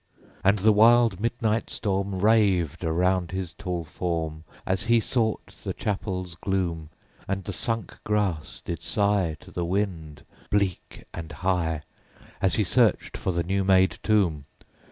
11. 0.17 0.35
And 0.43 0.59
the 0.65 0.71
wild 0.71 1.19
midnight 1.19 1.69
storm 1.69 2.21
Raved 2.21 2.83
around 2.83 3.29
his 3.29 3.53
tall 3.53 3.83
form, 3.83 4.45
_60 4.61 4.61
As 4.65 4.81
he 4.85 4.99
sought 4.99 5.45
the 5.63 5.75
chapel's 5.75 6.33
gloom: 6.33 6.89
And 7.27 7.43
the 7.43 7.53
sunk 7.53 7.99
grass 8.03 8.61
did 8.65 8.81
sigh 8.81 9.37
To 9.41 9.51
the 9.51 9.63
wind, 9.63 10.25
bleak 10.49 11.03
and 11.13 11.31
high, 11.31 11.83
As 12.41 12.55
he 12.55 12.63
searched 12.63 13.15
for 13.15 13.31
the 13.31 13.43
new 13.43 13.63
made 13.63 13.99
tomb. 14.01 14.45